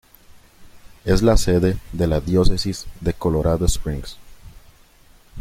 [1.05, 4.17] Es la sede de la Diócesis de Colorado Springs.